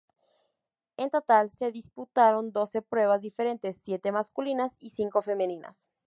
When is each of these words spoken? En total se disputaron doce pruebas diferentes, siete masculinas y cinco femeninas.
En 0.97 1.11
total 1.11 1.51
se 1.51 1.71
disputaron 1.71 2.51
doce 2.51 2.81
pruebas 2.81 3.21
diferentes, 3.21 3.77
siete 3.83 4.11
masculinas 4.11 4.75
y 4.79 4.89
cinco 4.89 5.21
femeninas. 5.21 5.91